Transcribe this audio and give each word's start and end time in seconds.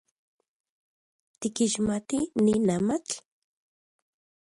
¿Tikixmati 1.39 2.19
nin 2.43 2.63
amatl? 2.77 3.13